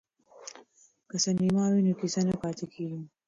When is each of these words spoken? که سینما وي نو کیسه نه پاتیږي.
که 1.09 1.17
سینما 1.23 1.63
وي 1.71 1.81
نو 1.85 1.93
کیسه 1.99 2.21
نه 2.27 2.33
پاتیږي. 2.41 2.87